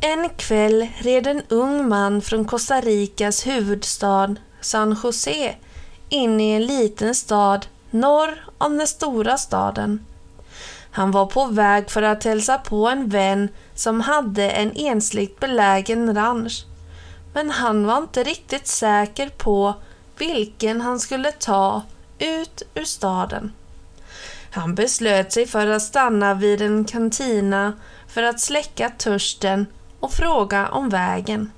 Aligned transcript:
En 0.00 0.28
kväll 0.28 0.88
red 0.98 1.26
en 1.26 1.42
ung 1.48 1.88
man 1.88 2.22
från 2.22 2.44
Costa 2.44 2.80
Ricas 2.80 3.46
huvudstad 3.46 4.34
San 4.60 4.96
José 5.02 5.54
in 6.08 6.40
i 6.40 6.50
en 6.50 6.66
liten 6.66 7.14
stad 7.14 7.66
norr 7.90 8.44
om 8.58 8.78
den 8.78 8.86
stora 8.86 9.38
staden. 9.38 10.06
Han 10.90 11.10
var 11.10 11.26
på 11.26 11.46
väg 11.46 11.90
för 11.90 12.02
att 12.02 12.24
hälsa 12.24 12.58
på 12.58 12.88
en 12.88 13.08
vän 13.08 13.48
som 13.74 14.00
hade 14.00 14.50
en 14.50 14.72
ensligt 14.76 15.40
belägen 15.40 16.14
ranch. 16.14 16.64
Men 17.34 17.50
han 17.50 17.86
var 17.86 17.98
inte 17.98 18.22
riktigt 18.22 18.66
säker 18.66 19.28
på 19.28 19.74
vilken 20.18 20.80
han 20.80 21.00
skulle 21.00 21.32
ta 21.32 21.82
ut 22.18 22.62
ur 22.74 22.84
staden. 22.84 23.52
Han 24.50 24.74
beslöt 24.74 25.32
sig 25.32 25.46
för 25.46 25.66
att 25.66 25.82
stanna 25.82 26.34
vid 26.34 26.62
en 26.62 26.84
kantina 26.84 27.72
för 28.08 28.22
att 28.22 28.40
släcka 28.40 28.90
törsten 28.98 29.66
och 30.04 30.12
fråga 30.12 30.68
om 30.68 30.88
vägen. 30.88 31.50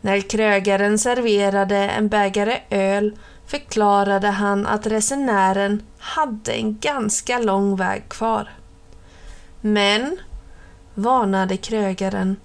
När 0.00 0.20
krögaren 0.20 0.98
serverade 0.98 1.76
en 1.76 2.08
bägare 2.08 2.60
öl 2.70 3.18
förklarade 3.46 4.28
han 4.28 4.66
att 4.66 4.86
resenären 4.86 5.82
hade 5.98 6.52
en 6.52 6.78
ganska 6.78 7.38
lång 7.38 7.76
väg 7.76 8.08
kvar. 8.08 8.50
Men, 9.60 10.16
varnade 10.94 11.56
krögaren, 11.56 12.36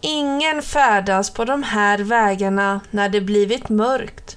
ingen 0.00 0.62
färdas 0.62 1.30
på 1.30 1.44
de 1.44 1.62
här 1.62 1.98
vägarna 1.98 2.80
när 2.90 3.08
det 3.08 3.20
blivit 3.20 3.68
mörkt. 3.68 4.36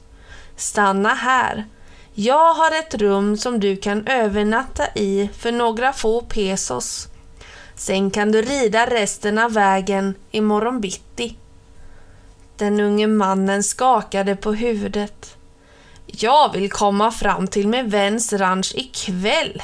Stanna 0.56 1.10
här. 1.10 1.66
Jag 2.14 2.54
har 2.54 2.80
ett 2.80 2.96
rum 2.96 3.38
som 3.38 3.60
du 3.60 3.76
kan 3.76 4.08
övernatta 4.08 4.88
i 4.96 5.30
för 5.38 5.52
några 5.52 5.94
få 5.94 6.22
pesos. 6.22 7.08
Sen 7.76 8.12
kan 8.12 8.32
du 8.32 8.42
rida 8.42 8.86
resten 8.86 9.38
av 9.38 9.54
vägen 9.54 10.16
imorgon 10.32 10.82
bitti. 10.82 11.38
Den 12.58 12.80
unge 12.80 13.08
mannen 13.08 13.64
skakade 13.64 14.36
på 14.36 14.54
huvudet. 14.54 15.38
Jag 16.06 16.54
vill 16.54 16.72
komma 16.72 17.12
fram 17.12 17.48
till 17.48 17.68
min 17.68 17.90
väns 17.90 18.34
ranch 18.34 18.74
ikväll. 18.76 19.64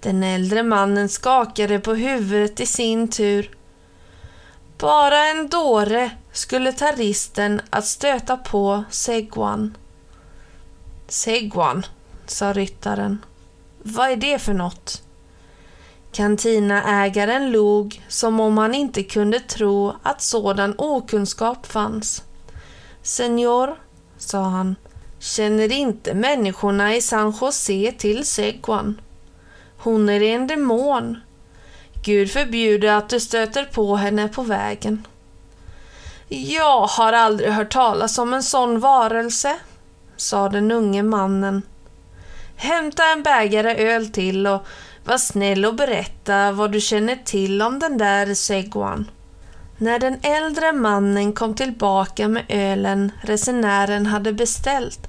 Den 0.00 0.22
äldre 0.22 0.62
mannen 0.62 1.08
skakade 1.08 1.78
på 1.78 1.94
huvudet 1.94 2.60
i 2.60 2.66
sin 2.66 3.08
tur. 3.08 3.50
Bara 4.78 5.26
en 5.26 5.48
dåre 5.48 6.10
skulle 6.32 6.72
ta 6.72 6.92
risken 6.92 7.60
att 7.70 7.86
stöta 7.86 8.36
på 8.36 8.84
Seguan. 8.90 9.76
Seguan, 11.08 11.86
sa 12.26 12.52
ryttaren. 12.52 13.24
Vad 13.82 14.10
är 14.10 14.16
det 14.16 14.38
för 14.38 14.54
något? 14.54 15.05
Kantinaägaren 16.16 17.50
log 17.50 18.02
som 18.08 18.40
om 18.40 18.58
han 18.58 18.74
inte 18.74 19.02
kunde 19.02 19.40
tro 19.40 19.92
att 20.02 20.22
sådan 20.22 20.74
okunskap 20.78 21.66
fanns. 21.66 22.22
Senor, 23.02 23.76
sa 24.18 24.42
han, 24.42 24.76
känner 25.18 25.72
inte 25.72 26.14
människorna 26.14 26.96
i 26.96 27.00
San 27.00 27.34
José 27.40 27.92
till 27.98 28.26
Seguan? 28.26 29.00
Hon 29.78 30.08
är 30.08 30.22
en 30.22 30.46
demon. 30.46 31.16
Gud 32.04 32.30
förbjude 32.30 32.96
att 32.96 33.08
du 33.08 33.20
stöter 33.20 33.64
på 33.64 33.96
henne 33.96 34.28
på 34.28 34.42
vägen. 34.42 35.06
Jag 36.28 36.86
har 36.86 37.12
aldrig 37.12 37.50
hört 37.50 37.72
talas 37.72 38.18
om 38.18 38.34
en 38.34 38.42
sån 38.42 38.80
varelse, 38.80 39.56
sa 40.16 40.48
den 40.48 40.70
unge 40.70 41.02
mannen. 41.02 41.62
Hämta 42.56 43.04
en 43.12 43.22
bägare 43.22 43.74
öl 43.74 44.08
till 44.12 44.46
och 44.46 44.66
var 45.06 45.18
snäll 45.18 45.64
och 45.64 45.74
berätta 45.74 46.52
vad 46.52 46.72
du 46.72 46.80
känner 46.80 47.16
till 47.16 47.62
om 47.62 47.78
den 47.78 47.98
där 47.98 48.34
Seguan. 48.34 49.10
När 49.78 49.98
den 49.98 50.18
äldre 50.22 50.72
mannen 50.72 51.32
kom 51.32 51.54
tillbaka 51.54 52.28
med 52.28 52.44
ölen 52.48 53.12
resenären 53.22 54.06
hade 54.06 54.32
beställt 54.32 55.08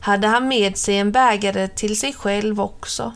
hade 0.00 0.26
han 0.26 0.48
med 0.48 0.76
sig 0.76 0.98
en 0.98 1.12
bägare 1.12 1.68
till 1.68 2.00
sig 2.00 2.12
själv 2.12 2.60
också. 2.60 3.12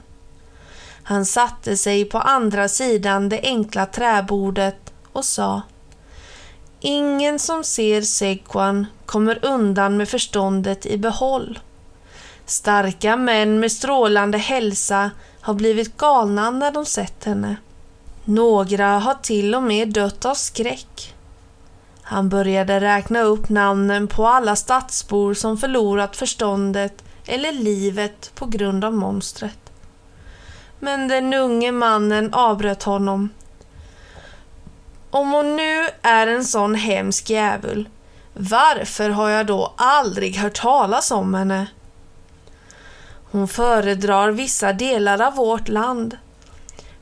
Han 1.03 1.27
satte 1.27 1.77
sig 1.77 2.05
på 2.05 2.19
andra 2.19 2.69
sidan 2.69 3.29
det 3.29 3.41
enkla 3.43 3.87
träbordet 3.87 4.93
och 5.13 5.25
sa 5.25 5.63
Ingen 6.81 7.39
som 7.39 7.65
ser 7.65 8.03
Seguan 8.03 8.87
kommer 9.07 9.45
undan 9.45 9.97
med 9.97 10.09
förståndet 10.09 10.87
i 10.87 10.99
behåll. 10.99 11.59
Starka 12.47 13.17
män 13.17 13.61
med 13.61 13.73
strålande 13.73 14.39
hälsa 14.39 15.11
har 15.47 15.55
blivit 15.55 15.97
galna 15.97 16.51
när 16.51 16.71
de 16.73 16.85
sett 16.85 17.25
henne. 17.25 17.57
Några 18.25 18.99
har 18.99 19.15
till 19.15 19.55
och 19.55 19.63
med 19.63 19.93
dött 19.93 20.25
av 20.25 20.35
skräck. 20.35 21.15
Han 22.03 22.29
började 22.29 22.81
räkna 22.81 23.21
upp 23.21 23.49
namnen 23.49 24.09
på 24.09 24.27
alla 24.27 24.57
stadsbor 24.57 25.35
som 25.35 25.59
förlorat 25.59 26.17
förståndet 26.17 27.05
eller 27.27 27.53
livet 27.53 28.31
på 28.35 28.47
grund 28.47 28.85
av 28.85 28.95
monstret. 28.95 29.73
Men 30.81 31.09
den 31.09 31.35
unge 31.35 31.73
mannen 31.73 32.35
avbröt 32.35 32.83
honom. 32.83 33.29
Om 35.11 35.33
hon 35.33 35.57
nu 35.57 35.89
är 36.03 36.27
en 36.27 36.45
sån 36.45 36.75
hemsk 36.75 37.31
djävul, 37.31 37.89
varför 38.35 39.11
har 39.11 39.29
jag 39.29 39.47
då 39.47 39.75
aldrig 39.77 40.37
hört 40.37 40.61
talas 40.61 41.11
om 41.11 41.35
henne? 41.35 41.67
Hon 43.37 43.49
föredrar 43.49 44.31
vissa 44.31 44.73
delar 44.73 45.23
av 45.23 45.35
vårt 45.35 45.69
land. 45.69 46.17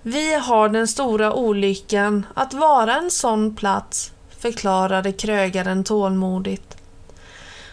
Vi 0.03 0.35
har 0.35 0.69
den 0.69 0.89
stora 0.89 1.33
olyckan 1.33 2.27
att 2.35 2.55
vara 2.55 2.97
en 2.97 3.11
sån 3.11 3.57
plats, 3.57 4.13
förklarade 4.39 5.13
krögaren 5.13 5.85
tålmodigt. 5.85 6.77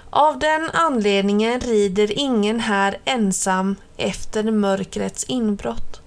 Av 0.09 0.39
den 0.39 0.69
anledningen 0.73 1.59
rider 1.59 2.19
ingen 2.19 2.59
här 2.59 2.97
ensam 3.05 3.75
efter 3.97 4.44
mörkrets 4.44 5.23
inbrott. 5.23 6.01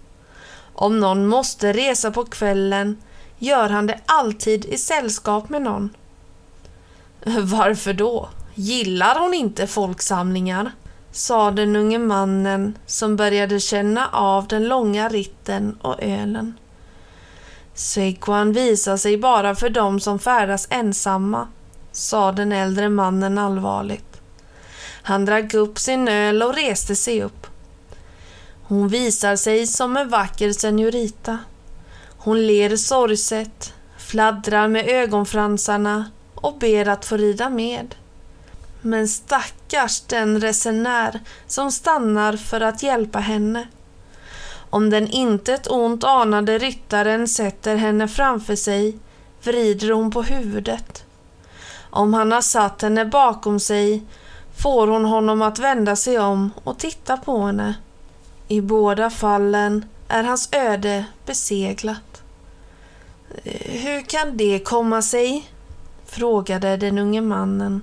Om 0.75 1.01
någon 1.01 1.27
måste 1.27 1.73
resa 1.73 2.11
på 2.11 2.25
kvällen 2.25 2.97
gör 3.39 3.69
han 3.69 3.87
det 3.87 4.01
alltid 4.07 4.65
i 4.65 4.79
sällskap 4.79 5.49
med 5.49 5.63
någon. 5.63 5.91
Varför 7.41 7.93
då? 7.93 8.29
Gillar 8.55 9.21
hon 9.21 9.35
inte 9.35 9.67
folksamlingar? 9.67 10.73
Sa 11.15 11.51
den 11.51 11.77
unge 11.77 11.99
mannen 11.99 12.79
som 12.87 13.17
började 13.17 13.61
känna 13.61 14.09
av 14.09 14.49
den 14.49 14.69
långa 14.69 15.09
ritten 15.09 15.77
och 15.81 16.03
ölen. 16.03 16.55
Seguan 17.75 18.53
visar 18.53 18.97
sig 18.97 19.19
bara 19.19 19.55
för 19.55 19.69
dem 19.69 20.01
som 20.01 20.19
färdas 20.19 20.67
ensamma, 20.71 21.49
sa 21.93 22.33
den 22.33 22.53
äldre 22.53 22.89
mannen 22.89 23.39
allvarligt. 23.39 24.21
Han 25.03 25.25
drack 25.25 25.55
upp 25.55 25.79
sin 25.79 26.09
öl 26.09 26.43
och 26.43 26.55
reste 26.55 26.97
sig 26.97 27.23
upp. 27.23 27.47
Hon 28.63 28.89
visar 28.89 29.37
sig 29.37 29.67
som 29.67 29.97
en 29.97 30.09
vacker 30.09 30.53
senorita. 30.53 31.39
Hon 32.19 32.47
ler 32.47 32.77
sorgset, 32.77 33.73
fladdrar 33.99 34.69
med 34.69 34.89
ögonfransarna 34.89 36.11
och 36.35 36.59
ber 36.59 36.89
att 36.89 37.05
få 37.05 37.17
rida 37.17 37.51
med. 37.51 37.95
Men 38.87 39.09
stackars 39.09 40.01
den 40.01 40.41
resenär 40.41 41.21
som 41.47 41.73
stannar 41.73 42.37
för 42.37 42.61
att 42.61 42.83
hjälpa 42.83 43.19
henne. 43.19 43.69
Om 44.71 44.91
den 44.91 45.09
intet 45.09 45.71
ont 45.71 46.05
anade 46.05 46.59
ryttaren 46.59 47.29
sätter 47.29 47.77
henne 47.77 48.09
framför 48.09 48.57
sig 48.57 48.99
vrider 49.43 49.91
hon 49.91 50.11
på 50.11 50.23
huvudet. 50.23 51.05
Om 51.91 52.15
han 52.15 52.33
har 52.33 52.41
satt 52.41 52.83
henne 52.83 53.05
bakom 53.05 53.61
sig 53.61 54.03
får 54.57 54.87
hon 54.87 55.05
honom 55.05 55.43
att 55.43 55.59
vända 55.59 55.97
sig 55.97 56.19
om 56.19 56.51
och 56.65 56.79
titta 56.79 57.17
på 57.17 57.39
henne. 57.39 57.75
I 58.49 58.61
båda 58.61 59.11
fallen 59.11 59.85
är 60.09 60.25
hans 60.25 60.49
öde 60.53 61.05
beseglat. 61.27 62.23
Eh, 63.45 63.81
hur 63.81 64.01
kan 64.01 64.37
det 64.37 64.59
komma 64.59 65.03
sig? 65.03 65.51
frågade 66.07 66.77
den 66.77 66.99
unge 66.99 67.21
mannen. 67.21 67.83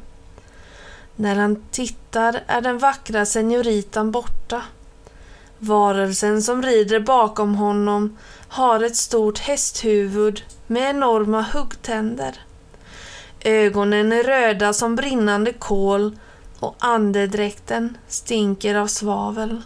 När 1.21 1.35
han 1.35 1.63
tittar 1.71 2.43
är 2.47 2.61
den 2.61 2.77
vackra 2.77 3.25
senoritan 3.25 4.11
borta. 4.11 4.61
Varelsen 5.57 6.41
som 6.41 6.61
rider 6.61 6.99
bakom 6.99 7.55
honom 7.55 8.17
har 8.47 8.83
ett 8.83 8.95
stort 8.95 9.39
hästhuvud 9.39 10.43
med 10.67 10.89
enorma 10.89 11.41
huggtänder. 11.41 12.39
Ögonen 13.43 14.11
är 14.11 14.23
röda 14.23 14.73
som 14.73 14.95
brinnande 14.95 15.53
kol 15.53 16.17
och 16.59 16.75
andedräkten 16.79 17.97
stinker 18.07 18.75
av 18.75 18.87
svavel. 18.87 19.61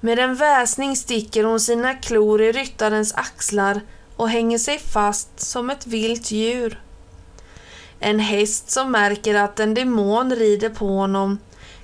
Med 0.00 0.18
en 0.18 0.34
väsning 0.34 0.96
sticker 0.96 1.44
hon 1.44 1.60
sina 1.60 1.94
klor 1.94 2.42
i 2.42 2.52
ryttarens 2.52 3.14
axlar 3.14 3.80
och 4.16 4.28
hänger 4.28 4.58
sig 4.58 4.78
fast 4.78 5.40
som 5.40 5.70
ett 5.70 5.86
vilt 5.86 6.30
djur. 6.30 6.82
En 8.00 8.20
häst 8.20 8.70
som 8.70 8.92
märker 8.92 9.34
att 9.34 9.60
en 9.60 9.74
demon 9.74 10.34
rider 10.34 10.68
på 10.68 10.86
honom 10.86 11.38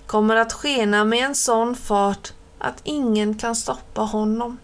kommer 0.07 0.37
att 0.37 0.53
skena 0.53 1.05
med 1.05 1.25
en 1.25 1.35
sån 1.35 1.77
fart 1.77 2.33
att 2.59 2.81
ingen 2.85 3.35
kan 3.35 3.57
stoppa 3.57 4.01
honom. 4.01 4.59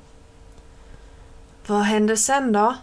Vad 1.67 1.83
händer 1.83 2.17
sen 2.17 2.53
då? 2.53 2.75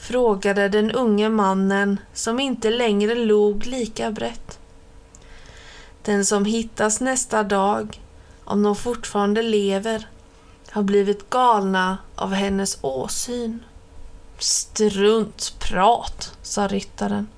frågade 0.00 0.68
den 0.68 0.90
unge 0.92 1.28
mannen 1.28 2.00
som 2.14 2.40
inte 2.40 2.70
längre 2.70 3.14
log 3.14 3.66
lika 3.66 4.10
brett. 4.10 4.58
Den 6.02 6.24
som 6.24 6.44
hittas 6.44 7.00
nästa 7.00 7.42
dag, 7.42 8.02
om 8.44 8.62
de 8.62 8.76
fortfarande 8.76 9.42
lever, 9.42 10.08
har 10.70 10.82
blivit 10.82 11.30
galna 11.30 11.98
av 12.14 12.32
hennes 12.32 12.78
åsyn. 12.80 13.64
Struntprat, 14.38 16.32
sa 16.42 16.68
ryttaren. 16.68 17.28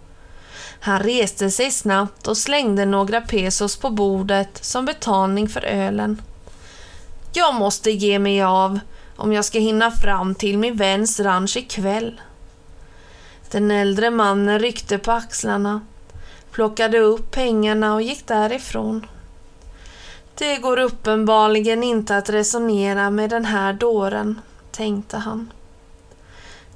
Han 0.81 1.00
reste 1.00 1.50
sig 1.50 1.71
snabbt 1.71 2.27
och 2.27 2.37
slängde 2.37 2.85
några 2.85 3.21
pesos 3.21 3.77
på 3.77 3.91
bordet 3.91 4.65
som 4.65 4.85
betalning 4.85 5.49
för 5.49 5.65
ölen. 5.65 6.23
Jag 7.32 7.55
måste 7.55 7.91
ge 7.91 8.19
mig 8.19 8.43
av 8.43 8.81
om 9.17 9.32
jag 9.32 9.44
ska 9.44 9.59
hinna 9.59 9.91
fram 9.91 10.35
till 10.35 10.59
min 10.59 10.77
väns 10.77 11.21
ranch 11.21 11.56
ikväll. 11.56 12.21
Den 13.50 13.71
äldre 13.71 14.11
mannen 14.11 14.59
ryckte 14.59 14.99
på 14.99 15.12
axlarna, 15.12 15.81
plockade 16.50 16.99
upp 16.99 17.31
pengarna 17.31 17.94
och 17.94 18.03
gick 18.03 18.27
därifrån. 18.27 19.06
Det 20.35 20.56
går 20.56 20.79
uppenbarligen 20.79 21.82
inte 21.82 22.17
att 22.17 22.31
resonera 22.31 23.11
med 23.11 23.31
den 23.31 23.44
här 23.44 23.73
dåren, 23.73 24.41
tänkte 24.71 25.17
han. 25.17 25.53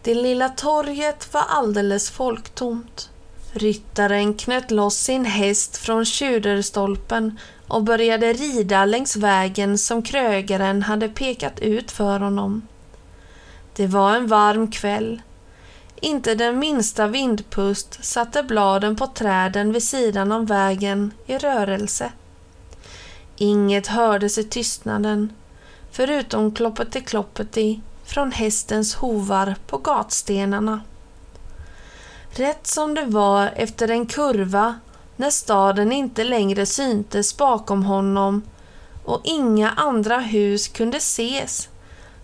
Det 0.03 0.15
lilla 0.15 0.49
torget 0.49 1.35
var 1.35 1.45
alldeles 1.49 2.11
folktomt. 2.11 3.11
Ryttaren 3.57 4.35
knöt 4.35 4.71
loss 4.71 4.97
sin 4.97 5.25
häst 5.25 5.77
från 5.77 6.05
tjuderstolpen 6.05 7.39
och 7.69 7.83
började 7.83 8.33
rida 8.33 8.85
längs 8.85 9.17
vägen 9.17 9.79
som 9.79 10.03
krögaren 10.03 10.83
hade 10.83 11.09
pekat 11.09 11.61
ut 11.61 11.91
för 11.91 12.21
honom. 12.21 12.63
Det 13.77 13.87
var 13.87 14.17
en 14.17 14.27
varm 14.27 14.71
kväll. 14.71 15.23
Inte 16.01 16.35
den 16.35 16.59
minsta 16.59 17.07
vindpust 17.07 18.05
satte 18.05 18.43
bladen 18.43 18.97
på 18.97 19.07
träden 19.07 19.73
vid 19.73 19.83
sidan 19.83 20.33
om 20.33 20.47
vägen 20.47 21.13
i 21.27 21.39
rörelse. 21.39 22.13
Inget 23.37 23.87
hördes 23.87 24.39
i 24.39 24.45
tystnaden, 24.45 25.33
förutom 25.91 26.53
kloppeti-kloppeti 26.53 27.81
från 28.05 28.33
hästens 28.33 28.95
hovar 28.95 29.55
på 29.67 29.79
gatstenarna. 29.79 30.81
Rätt 32.37 32.67
som 32.67 32.95
det 32.95 33.05
var 33.05 33.53
efter 33.57 33.91
en 33.91 34.07
kurva 34.07 34.75
när 35.17 35.31
staden 35.31 35.93
inte 35.93 36.25
längre 36.25 36.67
syntes 36.67 37.37
bakom 37.37 37.83
honom 37.85 38.43
och 39.05 39.21
inga 39.25 39.71
andra 39.71 40.19
hus 40.19 40.69
kunde 40.69 40.97
ses 40.97 41.69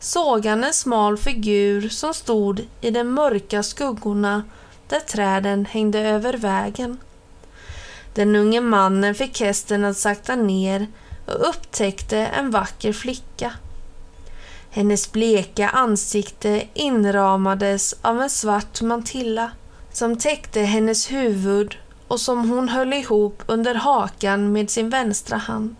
såg 0.01 0.47
han 0.47 0.65
en 0.65 0.73
smal 0.73 1.17
figur 1.17 1.89
som 1.89 2.15
stod 2.15 2.67
i 2.81 2.91
de 2.91 3.05
mörka 3.05 3.63
skuggorna 3.63 4.43
där 4.89 5.01
träden 5.01 5.67
hängde 5.67 6.01
över 6.01 6.35
vägen. 6.35 6.99
Den 8.15 8.37
unge 8.37 8.61
mannen 8.61 9.15
fick 9.15 9.41
hästen 9.41 9.85
att 9.85 9.97
sakta 9.97 10.37
ner 10.37 10.87
och 11.27 11.49
upptäckte 11.49 12.19
en 12.19 12.51
vacker 12.51 12.93
flicka. 12.93 13.53
Hennes 14.71 15.13
bleka 15.13 15.69
ansikte 15.69 16.63
inramades 16.75 17.95
av 18.03 18.21
en 18.23 18.31
svart 18.31 18.81
mantilla 18.81 19.51
som 19.93 20.17
täckte 20.17 20.61
hennes 20.61 21.13
huvud 21.13 21.77
och 22.09 22.21
som 22.21 22.51
hon 22.51 22.69
höll 22.69 22.93
ihop 22.93 23.43
under 23.47 23.75
hakan 23.75 24.53
med 24.53 24.71
sin 24.71 24.91
vänstra 24.91 25.37
hand. 25.37 25.77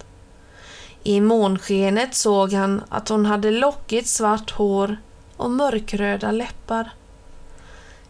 I 1.03 1.21
månskenet 1.21 2.15
såg 2.15 2.53
han 2.53 2.83
att 2.89 3.09
hon 3.09 3.27
hade 3.27 3.51
lockigt 3.51 4.09
svart 4.09 4.51
hår 4.51 4.97
och 5.37 5.51
mörkröda 5.51 6.31
läppar. 6.31 6.91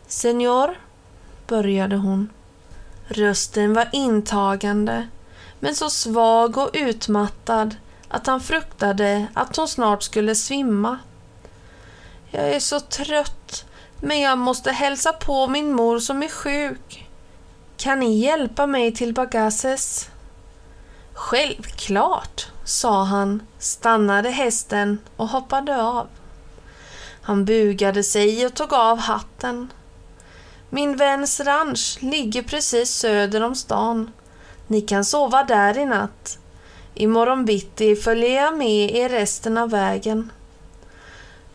Senor, 0.06 0.76
började 1.46 1.96
hon. 1.96 2.28
Rösten 3.08 3.74
var 3.74 3.88
intagande, 3.92 5.08
men 5.60 5.74
så 5.74 5.90
svag 5.90 6.58
och 6.58 6.70
utmattad 6.72 7.76
att 8.08 8.26
han 8.26 8.40
fruktade 8.40 9.26
att 9.34 9.56
hon 9.56 9.68
snart 9.68 10.02
skulle 10.02 10.34
svimma. 10.34 10.98
Jag 12.30 12.48
är 12.48 12.60
så 12.60 12.80
trött, 12.80 13.64
men 14.00 14.20
jag 14.20 14.38
måste 14.38 14.70
hälsa 14.70 15.12
på 15.12 15.46
min 15.46 15.72
mor 15.72 15.98
som 15.98 16.22
är 16.22 16.28
sjuk. 16.28 17.08
Kan 17.76 18.00
ni 18.00 18.18
hjälpa 18.18 18.66
mig 18.66 18.94
till 18.94 19.14
Bagasses? 19.14 20.10
Självklart, 21.12 22.46
sa 22.64 23.04
han, 23.04 23.42
stannade 23.58 24.30
hästen 24.30 24.98
och 25.16 25.28
hoppade 25.28 25.82
av. 25.82 26.08
Han 27.22 27.44
bugade 27.44 28.04
sig 28.04 28.46
och 28.46 28.54
tog 28.54 28.72
av 28.72 28.98
hatten. 28.98 29.72
Min 30.70 30.96
väns 30.96 31.40
ranch 31.40 31.98
ligger 32.00 32.42
precis 32.42 32.90
söder 32.90 33.42
om 33.42 33.54
stan. 33.54 34.10
Ni 34.66 34.80
kan 34.80 35.04
sova 35.04 35.44
där 35.44 35.78
i 35.78 35.86
natt. 35.86 36.38
Imorgon 36.94 37.44
bitti 37.44 37.96
följer 37.96 38.42
jag 38.42 38.56
med 38.56 38.96
er 38.96 39.08
resten 39.08 39.58
av 39.58 39.70
vägen. 39.70 40.32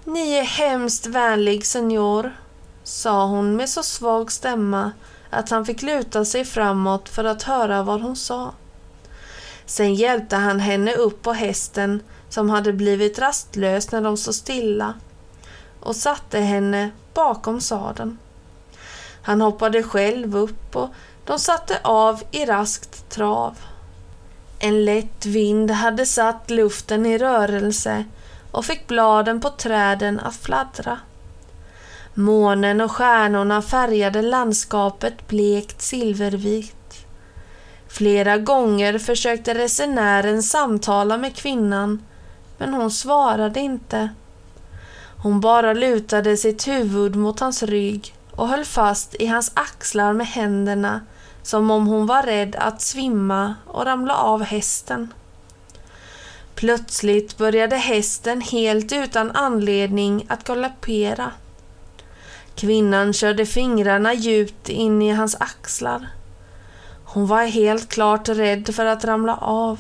Ni 0.08 0.34
är 0.34 0.44
hemskt 0.44 1.06
vänlig, 1.06 1.66
senor, 1.66 2.36
sa 2.84 3.26
hon 3.26 3.56
med 3.56 3.70
så 3.70 3.84
svag 3.84 4.32
stämma 4.32 4.92
att 5.30 5.50
han 5.50 5.66
fick 5.66 5.82
luta 5.82 6.26
sig 6.26 6.46
framåt 6.46 7.10
för 7.10 7.24
att 7.24 7.44
höra 7.44 7.84
vad 7.84 8.02
hon 8.02 8.16
sa. 8.16 8.54
Sen 9.66 9.96
hjälpte 9.96 10.36
han 10.36 10.60
henne 10.60 10.96
upp 10.96 11.22
på 11.22 11.34
hästen 11.34 12.04
som 12.30 12.50
hade 12.50 12.74
blivit 12.74 13.20
rastlös 13.20 13.92
när 13.92 14.02
de 14.02 14.18
stod 14.18 14.36
stilla 14.36 14.94
och 15.80 15.96
satte 15.96 16.40
henne 16.40 16.90
bakom 17.14 17.62
sadeln. 17.62 18.18
Han 19.22 19.42
hoppade 19.42 19.84
själv 19.84 20.38
upp 20.38 20.76
och 20.76 20.90
de 21.26 21.40
satte 21.40 21.80
av 21.84 22.24
i 22.32 22.46
raskt 22.46 23.10
trav. 23.10 23.58
En 24.60 24.86
lätt 24.86 25.26
vind 25.26 25.72
hade 25.72 26.06
satt 26.06 26.50
luften 26.50 27.06
i 27.06 27.18
rörelse 27.18 28.06
och 28.56 28.66
fick 28.66 28.88
bladen 28.88 29.42
på 29.42 29.50
träden 29.50 30.20
att 30.20 30.36
fladdra. 30.36 31.00
Månen 32.14 32.82
och 32.82 32.92
stjärnorna 32.92 33.62
färgade 33.62 34.22
landskapet 34.22 35.28
blekt 35.28 35.82
silvervitt. 35.82 37.06
Flera 37.88 38.38
gånger 38.38 39.00
försökte 39.00 39.54
resenären 39.54 40.44
samtala 40.44 41.18
med 41.18 41.36
kvinnan, 41.36 42.06
men 42.58 42.74
hon 42.74 42.92
svarade 42.92 43.60
inte. 43.60 44.10
Hon 45.24 45.40
bara 45.40 45.74
lutade 45.74 46.38
sitt 46.38 46.68
huvud 46.68 47.16
mot 47.16 47.40
hans 47.40 47.64
rygg 47.64 48.16
och 48.32 48.48
höll 48.48 48.66
fast 48.66 49.16
i 49.16 49.28
hans 49.28 49.52
axlar 49.54 50.14
med 50.14 50.28
händerna 50.28 51.02
som 51.44 51.72
om 51.72 51.88
hon 51.88 52.08
var 52.08 52.24
rädd 52.24 52.56
att 52.56 52.82
svimma 52.82 53.56
och 53.68 53.86
ramla 53.86 54.16
av 54.16 54.44
hästen. 54.44 55.14
Plötsligt 56.56 57.38
började 57.38 57.76
hästen 57.76 58.42
helt 58.42 58.92
utan 58.92 59.32
anledning 59.32 60.26
att 60.30 60.44
galoppera. 60.44 61.32
Kvinnan 62.56 63.14
körde 63.14 63.46
fingrarna 63.46 64.14
djupt 64.14 64.70
in 64.70 65.02
i 65.02 65.12
hans 65.12 65.36
axlar. 65.40 66.08
Hon 67.06 67.28
var 67.28 67.44
helt 67.44 67.90
klart 67.90 68.30
rädd 68.30 68.76
för 68.76 68.86
att 68.86 69.06
ramla 69.06 69.36
av. 69.36 69.80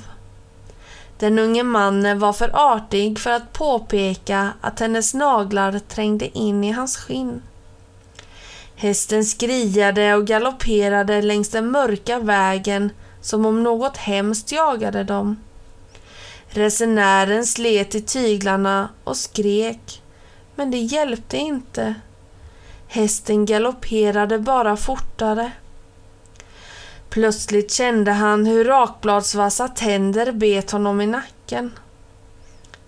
Den 1.19 1.39
unge 1.39 1.63
mannen 1.63 2.19
var 2.19 2.33
för 2.33 2.51
artig 2.53 3.19
för 3.19 3.31
att 3.31 3.53
påpeka 3.53 4.53
att 4.61 4.79
hennes 4.79 5.13
naglar 5.13 5.79
trängde 5.79 6.37
in 6.37 6.63
i 6.63 6.71
hans 6.71 6.97
skinn. 6.97 7.41
Hästen 8.75 9.25
skriade 9.25 10.15
och 10.15 10.27
galopperade 10.27 11.21
längs 11.21 11.49
den 11.49 11.71
mörka 11.71 12.19
vägen 12.19 12.89
som 13.21 13.45
om 13.45 13.63
något 13.63 13.97
hemskt 13.97 14.51
jagade 14.51 15.03
dem. 15.03 15.37
Resenären 16.55 17.45
slet 17.45 17.95
i 17.95 18.01
tyglarna 18.01 18.89
och 19.03 19.17
skrek, 19.17 20.01
men 20.55 20.71
det 20.71 20.77
hjälpte 20.77 21.37
inte. 21.37 21.95
Hästen 22.87 23.45
galopperade 23.45 24.39
bara 24.39 24.77
fortare. 24.77 25.51
Plötsligt 27.09 27.71
kände 27.71 28.11
han 28.11 28.45
hur 28.45 28.65
rakbladsvassa 28.65 29.67
tänder 29.67 30.31
bet 30.31 30.71
honom 30.71 31.01
i 31.01 31.07
nacken. 31.07 31.71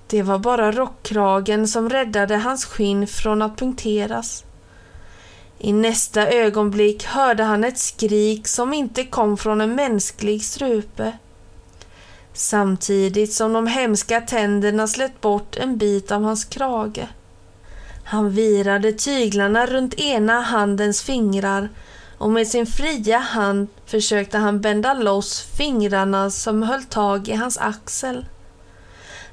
Det 0.08 0.22
var 0.24 0.40
bara 0.40 0.72
rockkragen 0.72 1.68
som 1.68 1.90
räddade 1.90 2.36
hans 2.36 2.66
skinn 2.66 3.08
från 3.08 3.42
att 3.42 3.58
punkteras. 3.58 4.44
I 5.60 5.74
nästa 5.74 6.28
ögonblick 6.28 7.06
hörde 7.06 7.44
han 7.44 7.64
ett 7.64 7.80
skrik 7.80 8.48
som 8.48 8.74
inte 8.74 9.04
kom 9.04 9.38
från 9.38 9.62
en 9.62 9.76
mänsklig 9.76 10.44
strupe. 10.44 11.14
Samtidigt 12.38 13.34
som 13.34 13.54
de 13.54 13.68
hemska 13.68 14.22
tänderna 14.22 14.88
slet 14.88 15.22
bort 15.22 15.56
en 15.56 15.78
bit 15.78 16.12
av 16.12 16.24
hans 16.24 16.46
krage. 16.46 17.08
Han 18.04 18.30
virade 18.30 18.92
tyglarna 18.92 19.66
runt 19.66 19.94
ena 19.94 20.42
handens 20.42 21.02
fingrar 21.02 21.70
och 22.18 22.30
med 22.30 22.48
sin 22.48 22.66
fria 22.66 23.18
hand 23.18 23.68
försökte 23.86 24.38
han 24.38 24.62
bända 24.62 24.94
loss 24.94 25.42
fingrarna 25.58 26.30
som 26.30 26.64
höll 26.64 26.84
tag 26.84 27.28
i 27.28 27.34
hans 27.34 27.58
axel. 27.58 28.26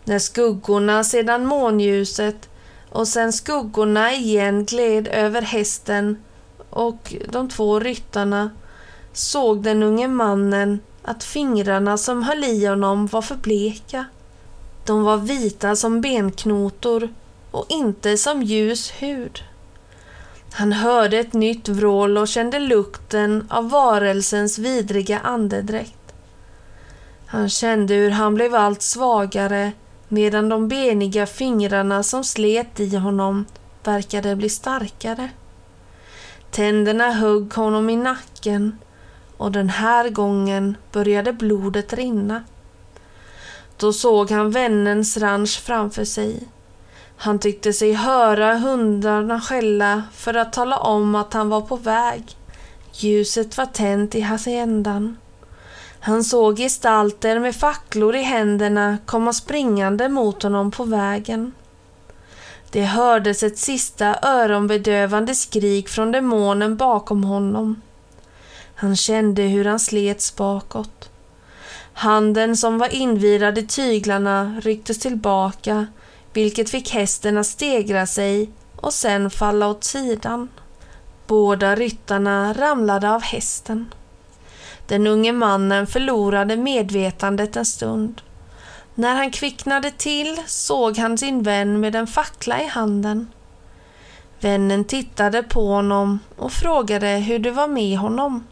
När 0.04 0.18
skuggorna 0.18 1.04
sedan 1.04 1.46
månljuset 1.46 2.48
och 2.90 3.08
sen 3.08 3.32
skuggorna 3.32 4.12
igen 4.12 4.64
gled 4.64 5.08
över 5.08 5.42
hästen 5.42 6.16
och 6.70 7.14
de 7.28 7.48
två 7.48 7.80
ryttarna 7.80 8.50
såg 9.12 9.62
den 9.62 9.82
unge 9.82 10.08
mannen 10.08 10.80
att 11.04 11.24
fingrarna 11.24 11.98
som 11.98 12.22
höll 12.22 12.44
i 12.44 12.66
honom 12.66 13.06
var 13.06 13.22
för 13.22 13.36
bleka. 13.36 14.04
De 14.86 15.02
var 15.02 15.16
vita 15.16 15.76
som 15.76 16.00
benknotor 16.00 17.08
och 17.50 17.66
inte 17.68 18.16
som 18.16 18.42
ljus 18.42 18.90
hud. 18.90 19.42
Han 20.52 20.72
hörde 20.72 21.18
ett 21.18 21.32
nytt 21.32 21.68
vrål 21.68 22.18
och 22.18 22.28
kände 22.28 22.58
lukten 22.58 23.46
av 23.50 23.70
varelsens 23.70 24.58
vidriga 24.58 25.18
andedräkt. 25.18 26.14
Han 27.26 27.48
kände 27.48 27.94
hur 27.94 28.10
han 28.10 28.34
blev 28.34 28.54
allt 28.54 28.82
svagare 28.82 29.72
medan 30.08 30.48
de 30.48 30.68
beniga 30.68 31.26
fingrarna 31.26 32.02
som 32.02 32.24
slet 32.24 32.80
i 32.80 32.96
honom 32.96 33.44
verkade 33.84 34.36
bli 34.36 34.48
starkare. 34.48 35.30
Tänderna 36.50 37.10
högg 37.10 37.54
honom 37.54 37.90
i 37.90 37.96
nacken 37.96 38.78
och 39.36 39.52
den 39.52 39.68
här 39.68 40.08
gången 40.08 40.76
började 40.92 41.32
blodet 41.32 41.92
rinna. 41.92 42.44
Då 43.76 43.92
såg 43.92 44.30
han 44.30 44.50
vännens 44.50 45.16
ranch 45.16 45.62
framför 45.62 46.04
sig. 46.04 46.48
Han 47.16 47.38
tyckte 47.38 47.72
sig 47.72 47.92
höra 47.92 48.54
hundarna 48.54 49.40
skälla 49.40 50.02
för 50.12 50.34
att 50.34 50.52
tala 50.52 50.78
om 50.78 51.14
att 51.14 51.32
han 51.32 51.48
var 51.48 51.60
på 51.60 51.76
väg. 51.76 52.36
Ljuset 52.92 53.56
var 53.56 53.66
tänt 53.66 54.14
i 54.14 54.20
haciendan. 54.20 55.16
Han 56.00 56.24
såg 56.24 56.56
gestalter 56.56 57.38
med 57.38 57.56
facklor 57.56 58.16
i 58.16 58.22
händerna 58.22 58.98
komma 59.06 59.32
springande 59.32 60.08
mot 60.08 60.42
honom 60.42 60.70
på 60.70 60.84
vägen. 60.84 61.52
Det 62.70 62.84
hördes 62.84 63.42
ett 63.42 63.58
sista 63.58 64.16
öronbedövande 64.22 65.34
skrik 65.34 65.88
från 65.88 66.12
demonen 66.12 66.76
bakom 66.76 67.24
honom. 67.24 67.80
Han 68.84 68.96
kände 68.96 69.42
hur 69.42 69.64
han 69.64 69.80
slets 69.80 70.36
bakåt. 70.36 71.10
Handen 71.92 72.56
som 72.56 72.78
var 72.78 72.94
invirad 72.94 73.58
i 73.58 73.66
tyglarna 73.66 74.60
rycktes 74.62 74.98
tillbaka 74.98 75.86
vilket 76.32 76.70
fick 76.70 76.90
hästen 76.90 77.38
att 77.38 77.46
stegra 77.46 78.06
sig 78.06 78.50
och 78.76 78.92
sen 78.92 79.30
falla 79.30 79.68
åt 79.68 79.84
sidan. 79.84 80.48
Båda 81.26 81.74
ryttarna 81.76 82.52
ramlade 82.52 83.10
av 83.10 83.22
hästen. 83.22 83.94
Den 84.86 85.06
unge 85.06 85.32
mannen 85.32 85.86
förlorade 85.86 86.56
medvetandet 86.56 87.56
en 87.56 87.66
stund. 87.66 88.22
När 88.94 89.14
han 89.14 89.30
kvicknade 89.30 89.90
till 89.90 90.42
såg 90.46 90.98
han 90.98 91.18
sin 91.18 91.42
vän 91.42 91.80
med 91.80 91.94
en 91.94 92.06
fackla 92.06 92.62
i 92.62 92.66
handen. 92.66 93.28
Vännen 94.40 94.84
tittade 94.84 95.42
på 95.42 95.66
honom 95.66 96.18
och 96.36 96.52
frågade 96.52 97.08
hur 97.08 97.38
det 97.38 97.50
var 97.50 97.68
med 97.68 97.98
honom. 97.98 98.44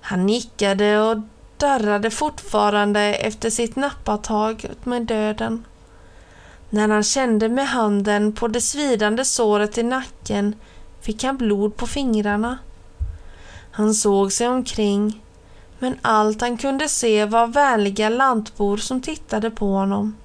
Han 0.00 0.26
nickade 0.26 1.00
och 1.00 1.18
darrade 1.56 2.10
fortfarande 2.10 3.00
efter 3.00 3.50
sitt 3.50 3.76
nappatag 3.76 4.66
med 4.84 5.02
döden. 5.02 5.64
När 6.70 6.88
han 6.88 7.02
kände 7.02 7.48
med 7.48 7.68
handen 7.68 8.32
på 8.32 8.48
det 8.48 8.60
svidande 8.60 9.24
såret 9.24 9.78
i 9.78 9.82
nacken 9.82 10.54
fick 11.00 11.24
han 11.24 11.36
blod 11.36 11.76
på 11.76 11.86
fingrarna. 11.86 12.58
Han 13.70 13.94
såg 13.94 14.32
sig 14.32 14.48
omkring, 14.48 15.22
men 15.78 15.98
allt 16.02 16.40
han 16.40 16.56
kunde 16.56 16.88
se 16.88 17.24
var 17.24 17.46
vänliga 17.46 18.08
lantbor 18.08 18.76
som 18.76 19.00
tittade 19.00 19.50
på 19.50 19.66
honom. 19.72 20.16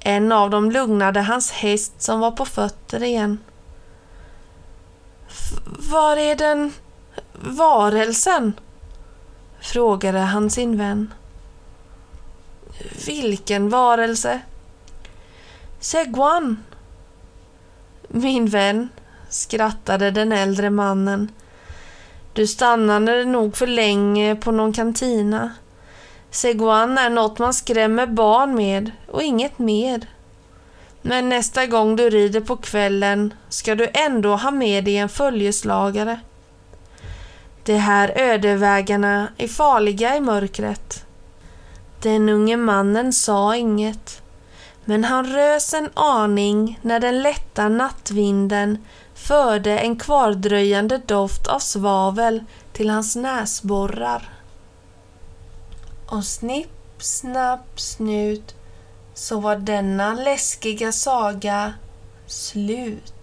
En 0.00 0.32
av 0.32 0.50
dem 0.50 0.70
lugnade 0.70 1.20
hans 1.20 1.50
häst 1.50 2.02
som 2.02 2.20
var 2.20 2.30
på 2.30 2.44
fötter 2.44 3.02
igen. 3.02 3.38
Var 5.64 6.16
är 6.16 6.36
den 6.36 6.72
varelsen? 7.32 8.52
frågade 9.60 10.18
han 10.18 10.50
sin 10.50 10.78
vän. 10.78 11.14
Vilken 13.06 13.68
varelse? 13.68 14.40
Seguan. 15.80 16.62
Min 18.08 18.46
vän, 18.46 18.88
skrattade 19.28 20.10
den 20.10 20.32
äldre 20.32 20.70
mannen. 20.70 21.32
Du 22.32 22.46
stannade 22.46 23.24
nog 23.24 23.56
för 23.56 23.66
länge 23.66 24.36
på 24.36 24.52
någon 24.52 24.72
kantina. 24.72 25.50
Seguan 26.30 26.98
är 26.98 27.10
något 27.10 27.38
man 27.38 27.54
skrämmer 27.54 28.06
barn 28.06 28.54
med 28.54 28.90
och 29.08 29.22
inget 29.22 29.58
mer. 29.58 30.06
Men 31.02 31.28
nästa 31.28 31.66
gång 31.66 31.96
du 31.96 32.10
rider 32.10 32.40
på 32.40 32.56
kvällen 32.56 33.34
ska 33.48 33.74
du 33.74 33.88
ändå 33.94 34.36
ha 34.36 34.50
med 34.50 34.84
dig 34.84 34.96
en 34.96 35.08
följeslagare. 35.08 36.20
De 37.64 37.76
här 37.76 38.12
ödevägarna 38.16 39.28
är 39.38 39.48
farliga 39.48 40.16
i 40.16 40.20
mörkret. 40.20 41.06
Den 42.00 42.28
unge 42.28 42.56
mannen 42.56 43.12
sa 43.12 43.56
inget. 43.56 44.22
Men 44.84 45.04
han 45.04 45.26
rös 45.26 45.74
en 45.74 45.90
aning 45.94 46.78
när 46.82 47.00
den 47.00 47.22
lätta 47.22 47.68
nattvinden 47.68 48.78
förde 49.14 49.78
en 49.78 49.96
kvardröjande 49.96 50.98
doft 50.98 51.46
av 51.46 51.58
svavel 51.58 52.44
till 52.72 52.90
hans 52.90 53.16
näsborrar. 53.16 54.28
Och 56.06 56.24
snipp, 56.24 57.02
snapp, 57.02 57.80
snut 57.80 58.54
så 59.14 59.40
var 59.40 59.56
denna 59.56 60.14
läskiga 60.14 60.92
saga 60.92 61.74
slut. 62.26 63.14